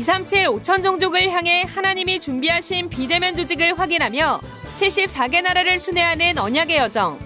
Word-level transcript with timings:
237 0.00 0.46
5천 0.46 0.82
종족을 0.82 1.30
향해 1.30 1.62
하나님이 1.62 2.20
준비하신 2.20 2.88
비대면 2.88 3.36
조직을 3.36 3.78
확인하며 3.78 4.40
74개 4.74 5.42
나라를 5.42 5.78
순회하는 5.78 6.38
언약의 6.38 6.78
여정. 6.78 7.18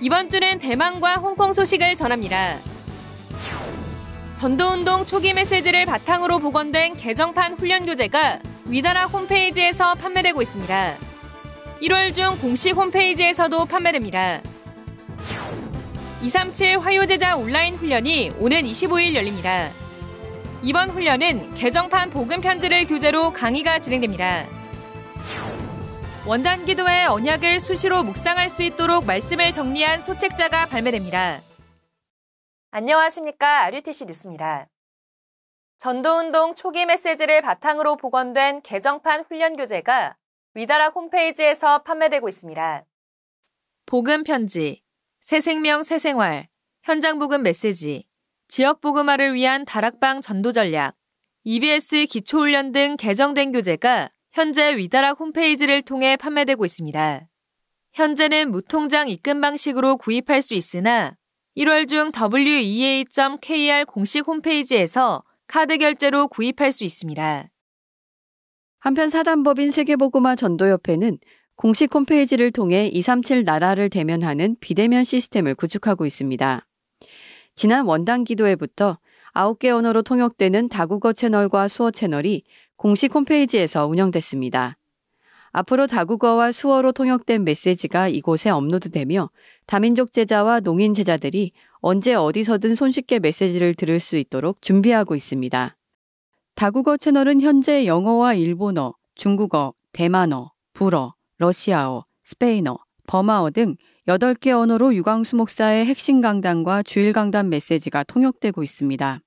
이번 0.00 0.30
주는 0.30 0.58
대만과 0.58 1.16
홍콩 1.16 1.52
소식을 1.52 1.96
전합니다. 1.96 2.56
전도운동 4.38 5.04
초기 5.04 5.34
메시지를 5.34 5.84
바탕으로 5.84 6.38
복원된 6.38 6.94
개정판 6.94 7.58
훈련 7.58 7.84
교재가 7.84 8.38
위다라 8.64 9.04
홈페이지에서 9.04 9.94
판매되고 9.94 10.40
있습니다. 10.40 10.96
1월 11.82 12.14
중 12.14 12.38
공식 12.38 12.74
홈페이지에서도 12.74 13.66
판매됩니다. 13.66 14.40
237 16.22 16.78
화요제자 16.78 17.36
온라인 17.36 17.74
훈련이 17.74 18.32
오는 18.38 18.62
25일 18.62 19.14
열립니다. 19.14 19.68
이번 20.64 20.88
훈련은 20.88 21.52
개정판 21.52 22.08
복음 22.08 22.40
편지를 22.40 22.86
교재로 22.86 23.34
강의가 23.34 23.80
진행됩니다. 23.80 24.46
원단 26.26 26.64
기도의 26.64 27.06
언약을 27.06 27.60
수시로 27.60 28.02
묵상할 28.02 28.48
수 28.48 28.62
있도록 28.62 29.04
말씀을 29.04 29.52
정리한 29.52 30.00
소책자가 30.00 30.64
발매됩니다. 30.68 31.42
안녕하십니까. 32.70 33.64
RUTC 33.64 34.06
뉴스입니다. 34.06 34.70
전도운동 35.76 36.54
초기 36.54 36.86
메시지를 36.86 37.42
바탕으로 37.42 37.98
복원된 37.98 38.62
개정판 38.62 39.24
훈련 39.28 39.56
교재가 39.56 40.16
위다락 40.54 40.96
홈페이지에서 40.96 41.82
판매되고 41.82 42.26
있습니다. 42.26 42.86
복음 43.84 44.24
편지, 44.24 44.82
새 45.20 45.42
생명 45.42 45.82
새 45.82 45.98
생활, 45.98 46.48
현장 46.82 47.18
복음 47.18 47.42
메시지, 47.42 48.06
지역 48.48 48.80
복음화를 48.80 49.34
위한 49.34 49.64
다락방 49.64 50.20
전도 50.20 50.52
전략, 50.52 50.94
EBS 51.44 52.06
기초훈련 52.06 52.72
등 52.72 52.96
개정된 52.96 53.52
교재가 53.52 54.10
현재 54.32 54.76
위다락 54.76 55.20
홈페이지를 55.20 55.82
통해 55.82 56.16
판매되고 56.16 56.64
있습니다. 56.64 57.26
현재는 57.92 58.50
무통장 58.50 59.08
입금 59.08 59.40
방식으로 59.40 59.96
구입할 59.96 60.42
수 60.42 60.54
있으나 60.54 61.16
1월 61.56 61.88
중 61.88 62.10
wea.kr 62.34 63.84
공식 63.86 64.26
홈페이지에서 64.26 65.22
카드 65.46 65.76
결제로 65.78 66.26
구입할 66.26 66.72
수 66.72 66.84
있습니다. 66.84 67.48
한편 68.80 69.10
사단법인 69.10 69.70
세계보고마 69.70 70.34
전도협회는 70.36 71.18
공식 71.56 71.94
홈페이지를 71.94 72.50
통해 72.50 72.88
237 72.88 73.44
나라를 73.44 73.88
대면하는 73.88 74.56
비대면 74.60 75.04
시스템을 75.04 75.54
구축하고 75.54 76.04
있습니다. 76.04 76.66
지난 77.54 77.86
원당 77.86 78.24
기도회부터 78.24 78.98
9개 79.34 79.68
언어로 79.68 80.02
통역되는 80.02 80.68
다국어 80.68 81.12
채널과 81.12 81.68
수어 81.68 81.90
채널이 81.90 82.42
공식 82.76 83.14
홈페이지에서 83.14 83.86
운영됐습니다. 83.86 84.76
앞으로 85.52 85.86
다국어와 85.86 86.50
수어로 86.50 86.90
통역된 86.90 87.44
메시지가 87.44 88.08
이곳에 88.08 88.50
업로드되며 88.50 89.30
다민족 89.66 90.12
제자와 90.12 90.60
농인 90.60 90.94
제자들이 90.94 91.52
언제 91.78 92.14
어디서든 92.14 92.74
손쉽게 92.74 93.20
메시지를 93.20 93.74
들을 93.74 94.00
수 94.00 94.16
있도록 94.16 94.60
준비하고 94.60 95.14
있습니다. 95.14 95.76
다국어 96.54 96.96
채널은 96.96 97.40
현재 97.40 97.86
영어와 97.86 98.34
일본어, 98.34 98.94
중국어, 99.14 99.74
대만어, 99.92 100.52
불어, 100.72 101.12
러시아어, 101.38 102.04
스페인어, 102.22 102.78
버마어 103.06 103.50
등 103.50 103.76
8개 104.08 104.50
언어로 104.50 104.94
류광수 104.94 105.36
목사의 105.36 105.86
핵심 105.86 106.20
강단과 106.20 106.82
주일 106.82 107.12
강단 107.12 107.48
메시지가 107.48 108.04
통역되고 108.04 108.62
있습니다. 108.62 109.20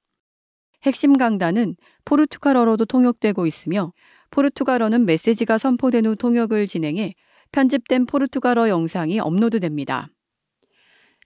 핵심 0.83 1.17
강단은 1.17 1.75
포르투갈어로도 2.05 2.85
통역되고 2.85 3.47
있으며 3.47 3.93
포르투갈어는 4.31 5.05
메시지가 5.05 5.57
선포된 5.57 6.05
후 6.05 6.15
통역을 6.15 6.67
진행해 6.67 7.15
편집된 7.51 8.05
포르투갈어 8.05 8.69
영상이 8.69 9.19
업로드됩니다. 9.19 10.09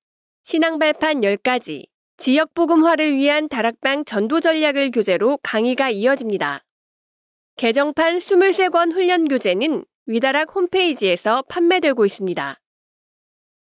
신앙 0.42 0.78
발판 0.78 1.20
10가지, 1.20 1.86
지역 2.16 2.54
복음화를 2.54 3.14
위한 3.14 3.48
다락방 3.48 4.04
전도 4.04 4.40
전략을 4.40 4.90
교재로 4.90 5.38
강의가 5.42 5.90
이어집니다. 5.90 6.64
개정판 7.56 8.18
23권 8.18 8.92
훈련 8.92 9.28
교재는 9.28 9.84
위다락 10.06 10.54
홈페이지에서 10.54 11.42
판매되고 11.42 12.06
있습니다. 12.06 12.60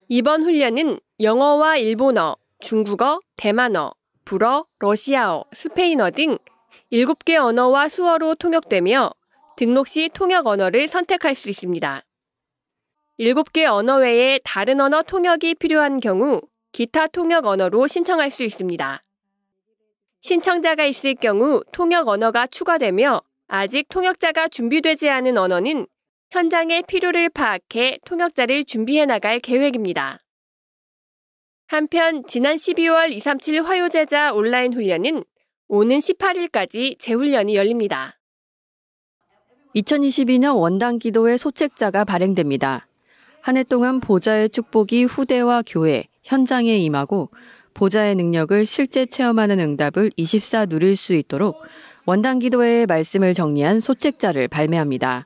이번 0.09 0.43
훈련은 0.43 0.99
영어와 1.19 1.77
일본어, 1.77 2.35
중국어, 2.59 3.19
대만어, 3.35 3.93
불어, 4.25 4.65
러시아어, 4.79 5.45
스페인어 5.51 6.11
등 6.11 6.37
7개 6.91 7.35
언어와 7.35 7.89
수어로 7.89 8.35
통역되며 8.35 9.11
등록 9.57 9.87
시 9.87 10.09
통역 10.13 10.47
언어를 10.47 10.87
선택할 10.87 11.35
수 11.35 11.49
있습니다. 11.49 12.01
7개 13.19 13.65
언어 13.65 13.97
외에 13.97 14.39
다른 14.43 14.81
언어 14.81 15.03
통역이 15.03 15.55
필요한 15.55 15.99
경우 15.99 16.41
기타 16.71 17.07
통역 17.07 17.45
언어로 17.45 17.87
신청할 17.87 18.31
수 18.31 18.43
있습니다. 18.43 19.01
신청자가 20.21 20.85
있을 20.85 21.15
경우 21.15 21.61
통역 21.71 22.07
언어가 22.07 22.47
추가되며 22.47 23.21
아직 23.47 23.87
통역자가 23.89 24.47
준비되지 24.47 25.09
않은 25.09 25.37
언어는 25.37 25.85
현장의 26.31 26.83
필요를 26.87 27.29
파악해 27.29 27.99
통역자를 28.05 28.63
준비해 28.63 29.05
나갈 29.05 29.39
계획입니다. 29.39 30.17
한편 31.67 32.23
지난 32.27 32.55
12월 32.55 33.11
237 33.11 33.63
화요제자 33.63 34.33
온라인 34.33 34.73
훈련은 34.73 35.23
오는 35.67 35.97
18일까지 35.97 36.97
재훈련이 36.97 37.55
열립니다. 37.55 38.19
2022년 39.75 40.55
원당 40.59 40.99
기도회 40.99 41.37
소책자가 41.37 42.03
발행됩니다. 42.05 42.87
한 43.41 43.57
해 43.57 43.63
동안 43.63 43.99
보좌의 43.99 44.49
축복이 44.49 45.03
후대와 45.05 45.63
교회, 45.65 46.07
현장에 46.23 46.77
임하고 46.77 47.29
보좌의 47.73 48.15
능력을 48.15 48.65
실제 48.65 49.05
체험하는 49.05 49.59
응답을 49.59 50.11
24 50.15 50.67
누릴 50.67 50.95
수 50.95 51.13
있도록 51.13 51.61
원당 52.05 52.39
기도회의 52.39 52.85
말씀을 52.85 53.33
정리한 53.33 53.79
소책자를 53.79 54.47
발매합니다. 54.47 55.25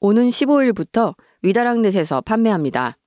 오는 0.00 0.28
15일부터 0.28 1.14
위다락넷에서 1.42 2.20
판매합니다. 2.22 2.98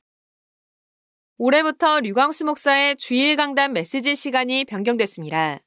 올해부터 1.38 2.00
류광수 2.00 2.46
목사의 2.46 2.96
주일 2.98 3.36
강단 3.36 3.74
메시지 3.74 4.16
시간이 4.16 4.66
변경됐습니다. 4.66 5.60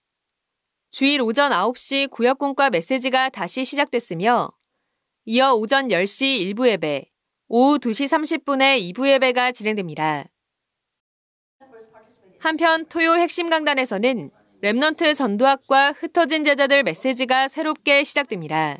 주일 0.90 1.22
오전 1.22 1.52
9시 1.52 2.10
구역공과 2.10 2.70
메시지가 2.70 3.28
다시 3.30 3.64
시작됐으며 3.64 4.50
이어 5.24 5.54
오전 5.54 5.86
10시 5.86 6.52
1부 6.52 6.66
예배, 6.68 7.04
오후 7.46 7.78
2시 7.78 8.06
30분에 8.42 8.92
2부 8.92 9.08
예배가 9.08 9.52
진행됩니다. 9.52 10.24
한편 12.40 12.86
토요 12.86 13.14
핵심 13.14 13.48
강단에서는 13.48 14.32
Remnant 14.64 15.14
전도학과 15.14 15.92
흩어진 15.92 16.42
제자들 16.42 16.82
메시지가 16.82 17.46
새롭게 17.46 18.02
시작됩니다. 18.02 18.78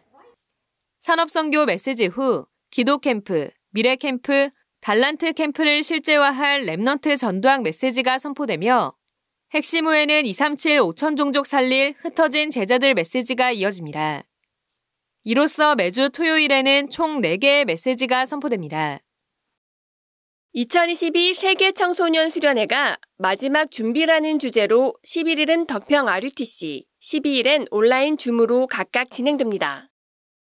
산업선교 1.02 1.66
메시지 1.66 2.06
후 2.06 2.46
기도 2.72 2.98
캠프, 2.98 3.48
미래 3.70 3.94
캠프, 3.94 4.50
달란트 4.80 5.34
캠프를 5.34 5.84
실제화할 5.84 6.66
Remnant 6.66 7.18
전도학 7.18 7.62
메시지가 7.62 8.18
선포되며 8.18 8.96
핵심 9.54 9.86
후에는 9.86 10.26
237 10.26 10.80
5천 10.80 11.16
종족 11.16 11.46
살릴 11.46 11.94
흩어진 12.00 12.50
제자들 12.50 12.94
메시지가 12.94 13.52
이어집니다. 13.52 14.24
이로써 15.24 15.76
매주 15.76 16.10
토요일에는 16.10 16.90
총 16.90 17.20
4개의 17.20 17.64
메시지가 17.64 18.26
선포됩니다. 18.26 18.98
2022 20.54 21.34
세계 21.34 21.72
청소년 21.72 22.30
수련회가 22.30 22.98
마지막 23.18 23.70
준비라는 23.70 24.38
주제로 24.38 24.94
11일은 25.06 25.66
덕평 25.66 26.08
RUTC, 26.08 26.86
12일엔 27.00 27.66
온라인 27.70 28.18
Zoom으로 28.18 28.66
각각 28.66 29.10
진행됩니다. 29.10 29.88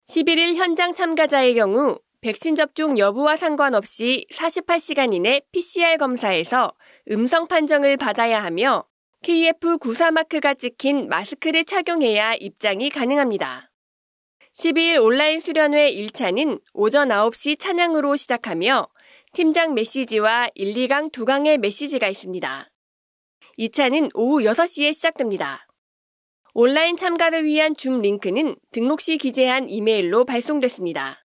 11일 0.08 0.54
현장 0.56 0.94
참가자의 0.94 1.54
경우 1.54 1.98
백신 2.22 2.54
접종 2.54 2.96
여부와 2.98 3.36
상관없이 3.36 4.26
48시간 4.32 5.12
이내 5.12 5.42
PCR 5.52 5.98
검사에서 5.98 6.72
음성 7.12 7.46
판정을 7.46 7.98
받아야 7.98 8.42
하며 8.42 8.84
KF94 9.22 10.10
마크가 10.10 10.54
찍힌 10.54 11.08
마스크를 11.08 11.64
착용해야 11.64 12.34
입장이 12.34 12.88
가능합니다. 12.88 13.70
12일 14.54 15.02
온라인 15.02 15.40
수련회 15.40 15.92
1차는 15.92 16.60
오전 16.74 17.08
9시 17.08 17.58
찬양으로 17.58 18.14
시작하며 18.14 18.88
팀장 19.32 19.74
메시지와 19.74 20.46
1, 20.54 20.74
2강 20.74 21.10
2강의 21.10 21.58
메시지가 21.58 22.08
있습니다. 22.08 22.70
2차는 23.58 24.10
오후 24.14 24.44
6시에 24.44 24.94
시작됩니다. 24.94 25.66
온라인 26.52 26.96
참가를 26.96 27.44
위한 27.44 27.74
줌 27.74 28.00
링크는 28.00 28.54
등록 28.70 29.00
시 29.00 29.18
기재한 29.18 29.68
이메일로 29.68 30.24
발송됐습니다. 30.24 31.24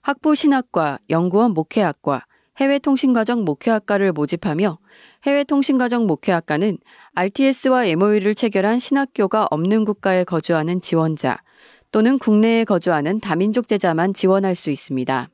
학부 0.00 0.34
신학과, 0.34 0.98
연구원 1.10 1.52
목회학과, 1.52 2.26
해외통신과정 2.62 3.44
목회학과를 3.44 4.12
모집하며 4.12 4.78
해외통신과정 5.24 6.06
목회학과는 6.06 6.78
RTS와 7.14 7.86
MOU를 7.86 8.36
체결한 8.36 8.78
신학교가 8.78 9.48
없는 9.50 9.84
국가에 9.84 10.22
거주하는 10.22 10.78
지원자 10.78 11.42
또는 11.90 12.20
국내에 12.20 12.64
거주하는 12.64 13.18
다민족 13.18 13.66
제자만 13.66 14.14
지원할 14.14 14.54
수 14.54 14.70
있습니다. 14.70 15.28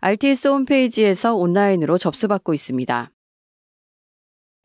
RTS 0.00 0.48
홈페이지에서 0.48 1.34
온라인으로 1.34 1.98
접수받고 1.98 2.54
있습니다. 2.54 3.10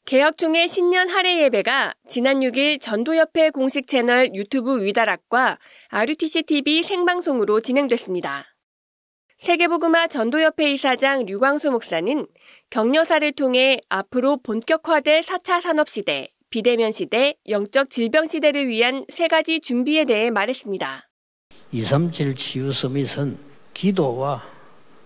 개혁 0.05 0.37
총회 0.37 0.67
신년 0.67 1.09
할애 1.09 1.41
예배가 1.43 1.95
지난 2.07 2.39
6일 2.39 2.79
전도협회 2.79 3.49
공식 3.49 3.87
채널 3.87 4.33
유튜브 4.33 4.81
위다락과 4.81 5.57
RUTC 5.89 6.43
TV 6.43 6.83
생방송으로 6.83 7.59
진행됐습니다. 7.59 8.54
세계보그마 9.37 10.07
전도협회 10.07 10.71
이사장 10.71 11.25
류광수 11.25 11.69
목사는 11.69 12.25
격려사를 12.69 13.33
통해 13.33 13.81
앞으로 13.89 14.37
본격화될 14.37 15.21
4차 15.21 15.61
산업시대, 15.61 16.29
비대면 16.49 16.93
시대, 16.93 17.35
영적 17.49 17.89
질병 17.89 18.27
시대를 18.27 18.69
위한 18.69 19.05
세 19.09 19.27
가지 19.27 19.59
준비에 19.59 20.05
대해 20.05 20.31
말했습니다. 20.31 21.09
237 21.71 22.35
치유 22.35 22.71
서밋은 22.71 23.37
기도와 23.73 24.41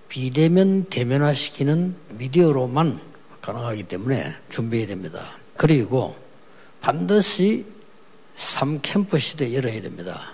비대면 0.09 0.85
대면화시키는 0.89 1.95
미디어로만 2.19 2.99
가능하기 3.41 3.83
때문에 3.83 4.23
준비해야 4.49 4.87
됩니다. 4.87 5.25
그리고 5.57 6.15
반드시 6.81 7.65
3캠프 8.37 9.19
시대 9.19 9.53
열어야 9.55 9.81
됩니다. 9.81 10.33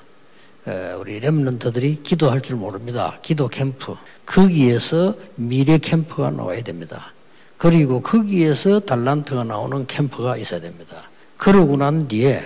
우리 0.99 1.19
렘런트들이 1.19 2.01
기도할 2.01 2.41
줄 2.41 2.55
모릅니다. 2.55 3.19
기도 3.21 3.47
캠프. 3.47 3.95
거기에서 4.25 5.15
미래 5.35 5.77
캠프가 5.77 6.31
나와야 6.31 6.61
됩니다. 6.61 7.13
그리고 7.57 8.01
거기에서 8.01 8.79
달란트가 8.79 9.43
나오는 9.43 9.85
캠프가 9.85 10.37
있어야 10.37 10.59
됩니다. 10.59 11.09
그러고 11.37 11.77
난 11.77 12.07
뒤에 12.07 12.41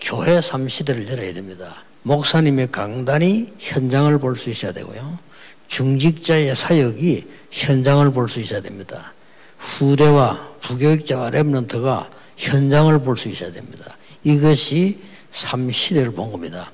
교회 0.00 0.38
3시대를 0.38 1.08
열어야 1.10 1.32
됩니다. 1.34 1.82
목사님의 2.02 2.70
강단이 2.70 3.54
현장을 3.58 4.16
볼 4.18 4.36
수 4.36 4.48
있어야 4.50 4.72
되고요. 4.72 5.18
중직자의 5.66 6.54
사역이 6.54 7.26
현장을 7.50 8.12
볼 8.12 8.28
수 8.28 8.38
있어야 8.38 8.60
됩니다. 8.60 9.12
후대와 9.58 10.54
부교육자와 10.60 11.30
랩런트가 11.30 12.08
현장을 12.36 12.96
볼 13.00 13.16
수 13.16 13.28
있어야 13.28 13.50
됩니다. 13.50 13.96
이것이 14.22 15.00
3시대를 15.32 16.14
본 16.14 16.30
겁니다. 16.30 16.70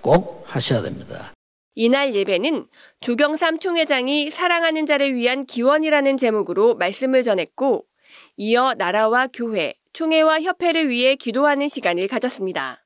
꼭 0.00 0.44
하셔야 0.46 0.82
됩니다. 0.82 1.32
이날 1.74 2.14
예배는 2.14 2.66
조경삼 3.00 3.58
총회장이 3.60 4.30
사랑하는 4.30 4.86
자를 4.86 5.14
위한 5.14 5.46
기원이라는 5.46 6.16
제목으로 6.16 6.74
말씀을 6.74 7.22
전했고 7.22 7.84
이어 8.36 8.74
나라와 8.74 9.28
교회, 9.28 9.74
총회와 9.92 10.40
협회를 10.40 10.88
위해 10.88 11.14
기도하는 11.16 11.68
시간을 11.68 12.08
가졌습니다. 12.08 12.84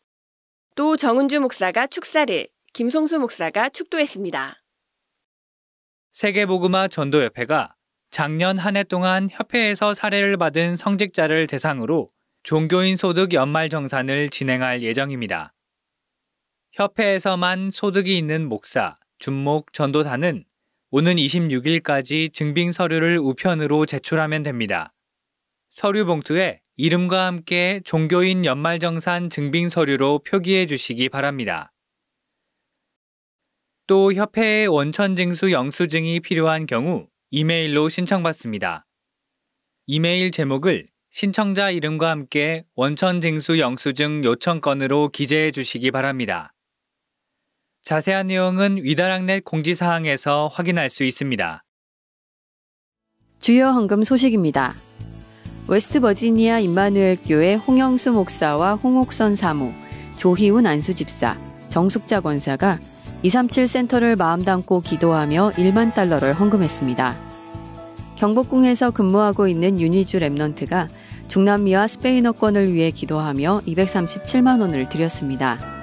또 0.75 0.97
정은주 0.97 1.41
목사가 1.41 1.87
축사를, 1.87 2.47
김송수 2.73 3.19
목사가 3.21 3.69
축도했습니다. 3.69 4.61
세계보그마 6.12 6.88
전도협회가 6.88 7.75
작년 8.11 8.59
한 8.59 8.76
해 8.76 8.85
동안 8.85 9.29
협회에서 9.31 9.94
사례를 9.94 10.37
받은 10.37 10.76
성직자를 10.76 11.47
대상으로 11.47 12.11
종교인 12.43 12.97
소득 12.97 13.32
연말 13.32 13.69
정산을 13.69 14.29
진행할 14.31 14.82
예정입니다. 14.82 15.54
협회에서만 16.75 17.71
소득이 17.71 18.19
있는 18.19 18.49
목사, 18.49 18.97
준목, 19.21 19.73
전도사는 19.73 20.44
오는 20.91 21.15
26일까지 21.15 22.32
증빙 22.32 22.73
서류를 22.73 23.19
우편으로 23.19 23.87
제출하면 23.87 24.43
됩니다. 24.43 24.93
서류 25.71 26.05
봉투에 26.05 26.61
이름과 26.76 27.26
함께 27.26 27.81
종교인 27.85 28.44
연말정산 28.44 29.31
증빙 29.31 29.69
서류로 29.69 30.25
표기해 30.26 30.67
주시기 30.67 31.11
바랍니다. 31.11 31.73
또 33.87 34.12
협회의 34.12 34.67
원천징수 34.67 35.53
영수증이 35.53 36.19
필요한 36.21 36.67
경우 36.67 37.06
이메일로 37.31 37.88
신청받습니다. 37.88 38.85
이메일 39.87 40.32
제목을 40.32 40.88
신청자 41.12 41.71
이름과 41.71 42.11
함께 42.11 42.64
원천징수 42.75 43.61
영수증 43.61 44.25
요청건으로 44.25 45.11
기재해 45.11 45.52
주시기 45.52 45.93
바랍니다. 45.93 46.53
자세한 47.85 48.29
내용은 48.29 48.79
위다락넷 48.83 49.45
공지사항에서 49.45 50.49
확인할 50.50 50.88
수 50.88 51.05
있습니다. 51.05 51.62
주요 53.41 53.67
헌금 53.69 54.05
소식입니다. 54.05 54.75
웨스트 55.69 56.00
버지니아 56.00 56.61
임마누엘 56.61 57.19
교회 57.26 57.55
홍영수 57.55 58.12
목사와 58.12 58.76
홍옥선 58.76 59.37
사모, 59.37 59.75
조희훈 60.17 60.67
안수집사, 60.67 61.38
정숙자 61.69 62.21
권사가 62.21 62.81
237 63.23 63.69
센터를 63.69 64.17
마음 64.17 64.45
담고 64.45 64.81
기도하며 64.81 65.53
1만 65.57 65.93
달러를 65.93 66.33
헌금했습니다. 66.33 67.19
경복궁에서 68.17 68.93
근무하고 68.93 69.47
있는 69.47 69.79
윤희주 69.79 70.21
Remnant가 70.21 70.88
중남미와 71.29 71.87
스페인어권을 71.88 72.73
위해 72.73 72.91
기도하며 72.91 73.62
237만 73.67 74.61
원을 74.61 74.88
드렸습니다. 74.88 75.74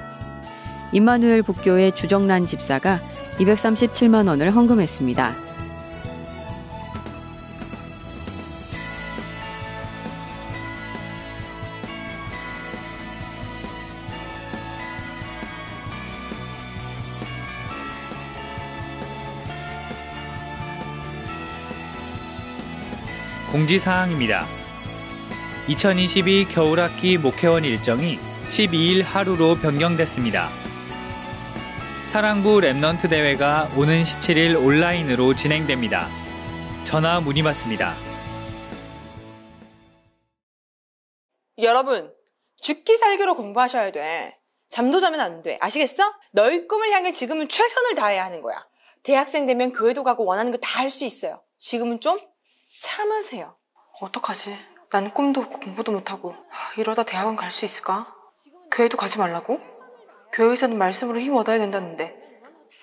임마누엘 0.93 1.43
북교의 1.43 1.93
주정란 1.93 2.45
집사가 2.45 2.99
237만 3.37 4.27
원을 4.27 4.51
헌금했습니다. 4.51 5.51
공지사항입니다. 23.51 24.45
2022 25.67 26.45
겨울학기 26.45 27.17
목회원 27.17 27.65
일정이 27.65 28.17
12일 28.47 29.03
하루로 29.03 29.55
변경됐습니다. 29.55 30.60
사랑부 32.11 32.59
Remnant 32.59 33.09
대회가 33.09 33.69
오는 33.77 34.03
17일 34.03 34.61
온라인으로 34.61 35.33
진행됩니다. 35.33 36.09
전화 36.83 37.21
문의 37.21 37.41
받습니다. 37.41 37.95
여러분, 41.59 42.13
죽기 42.61 42.97
살기로 42.97 43.35
공부하셔야 43.35 43.91
돼. 43.91 44.37
잠도 44.69 44.99
자면 44.99 45.21
안 45.21 45.41
돼. 45.41 45.57
아시겠어? 45.61 46.03
너희 46.33 46.67
꿈을 46.67 46.91
향해 46.91 47.11
지금은 47.13 47.47
최선을 47.47 47.95
다해야 47.95 48.25
하는 48.25 48.41
거야. 48.41 48.65
대학생 49.03 49.45
되면 49.47 49.71
교회도 49.71 50.03
가고 50.03 50.25
원하는 50.25 50.51
거 50.51 50.57
다 50.57 50.79
할 50.81 50.91
수 50.91 51.05
있어요. 51.05 51.41
지금은 51.57 52.01
좀 52.01 52.19
참으세요. 52.81 53.55
어떡하지? 54.01 54.57
난 54.89 55.13
꿈도 55.13 55.41
없고 55.41 55.59
공부도 55.59 55.91
못하고 55.93 56.35
이러다 56.77 57.03
대학원 57.03 57.35
갈수 57.37 57.63
있을까? 57.63 58.13
교회도 58.71 58.97
가지 58.97 59.17
말라고? 59.17 59.61
교회에서는 60.33 60.77
말씀으로 60.77 61.19
힘 61.19 61.35
얻어야 61.35 61.57
된다는데. 61.57 62.15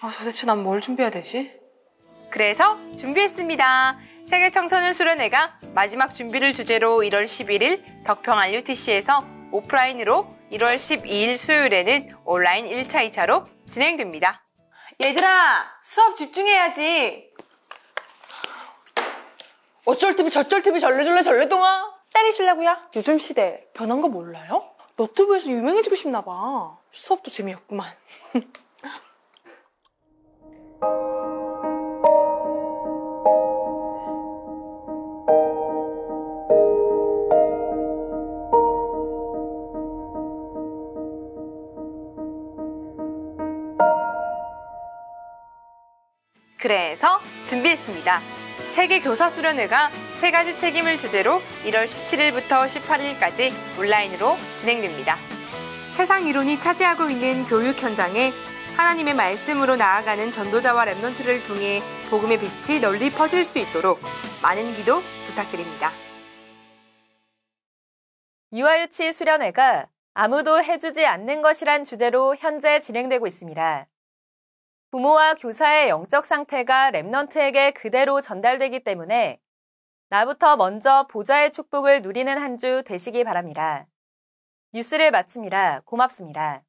아, 0.00 0.10
도대체 0.16 0.46
난 0.46 0.58
뭘 0.62 0.80
준비해야 0.80 1.10
되지? 1.10 1.58
그래서 2.30 2.78
준비했습니다. 2.96 3.98
세계 4.26 4.50
청소년 4.50 4.92
수련회가 4.92 5.58
마지막 5.74 6.08
준비를 6.12 6.52
주제로 6.52 6.98
1월 6.98 7.24
11일 7.24 8.04
덕평 8.04 8.38
RUTC에서 8.38 9.24
오프라인으로 9.50 10.28
1월 10.52 10.76
12일 10.76 11.38
수요일에는 11.38 12.14
온라인 12.26 12.66
1차, 12.66 13.10
2차로 13.10 13.44
진행됩니다. 13.68 14.44
얘들아, 15.00 15.64
수업 15.82 16.16
집중해야지. 16.16 17.30
어쩔 19.86 20.14
TV 20.16 20.30
저쩔 20.30 20.60
TV 20.62 20.80
절레절레 20.80 21.22
절레동아 21.22 21.94
때리실라고요? 22.12 22.76
요즘 22.96 23.16
시대 23.16 23.64
변한 23.72 24.02
거 24.02 24.08
몰라요? 24.08 24.67
너튜브에서 24.98 25.48
유명해지고 25.50 25.94
싶나 25.94 26.22
봐. 26.22 26.76
수업도 26.90 27.30
재미없구만. 27.30 27.88
그래서 46.60 47.20
준비했습니다. 47.46 48.20
세계 48.74 49.00
교사 49.00 49.28
수련회가 49.28 49.90
세 50.18 50.32
가지 50.32 50.58
책임을 50.58 50.98
주제로 50.98 51.40
1월 51.64 51.84
17일부터 51.84 52.66
18일까지 52.66 53.52
온라인으로 53.78 54.36
진행됩니다. 54.56 55.16
세상 55.92 56.26
이론이 56.26 56.58
차지하고 56.58 57.08
있는 57.08 57.44
교육 57.44 57.80
현장에 57.80 58.32
하나님의 58.76 59.14
말씀으로 59.14 59.76
나아가는 59.76 60.28
전도자와 60.32 60.86
랩넌트를 60.86 61.46
통해 61.46 61.82
복음의 62.10 62.40
빛이 62.40 62.80
널리 62.80 63.10
퍼질 63.10 63.44
수 63.44 63.60
있도록 63.60 64.00
많은 64.42 64.74
기도 64.74 65.02
부탁드립니다. 65.28 65.92
유아유치 68.52 69.12
수련회가 69.12 69.86
아무도 70.14 70.64
해주지 70.64 71.06
않는 71.06 71.42
것이란 71.42 71.84
주제로 71.84 72.34
현재 72.34 72.80
진행되고 72.80 73.24
있습니다. 73.24 73.86
부모와 74.90 75.34
교사의 75.34 75.90
영적 75.90 76.26
상태가 76.26 76.90
랩넌트에게 76.90 77.72
그대로 77.74 78.20
전달되기 78.20 78.82
때문에 78.82 79.38
나부터 80.10 80.56
먼저 80.56 81.06
보좌의 81.10 81.52
축복을 81.52 82.02
누리는 82.02 82.36
한 82.38 82.56
주 82.58 82.82
되시기 82.84 83.24
바랍니다. 83.24 83.86
뉴스를 84.72 85.10
마칩니다. 85.10 85.82
고맙습니다. 85.84 86.62